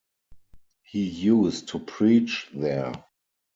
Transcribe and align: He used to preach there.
He 0.81 1.03
used 1.07 1.67
to 1.67 1.79
preach 1.79 2.49
there. 2.55 3.05